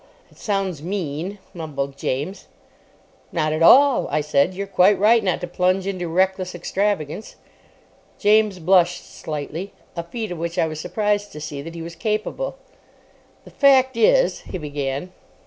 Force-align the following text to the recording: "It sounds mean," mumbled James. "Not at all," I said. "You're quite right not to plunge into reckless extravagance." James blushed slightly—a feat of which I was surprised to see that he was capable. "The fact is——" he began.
"It 0.31 0.37
sounds 0.39 0.81
mean," 0.81 1.37
mumbled 1.53 1.95
James. 1.95 2.47
"Not 3.31 3.53
at 3.53 3.61
all," 3.61 4.07
I 4.07 4.19
said. 4.21 4.55
"You're 4.55 4.65
quite 4.65 4.97
right 4.97 5.23
not 5.23 5.41
to 5.41 5.47
plunge 5.47 5.85
into 5.85 6.07
reckless 6.07 6.55
extravagance." 6.55 7.35
James 8.17 8.57
blushed 8.57 9.07
slightly—a 9.07 10.01
feat 10.05 10.31
of 10.31 10.39
which 10.39 10.57
I 10.57 10.65
was 10.65 10.79
surprised 10.79 11.31
to 11.33 11.39
see 11.39 11.61
that 11.61 11.75
he 11.75 11.83
was 11.83 11.93
capable. 11.95 12.55
"The 13.45 13.51
fact 13.51 13.95
is——" 13.95 14.39
he 14.39 14.57
began. 14.57 15.11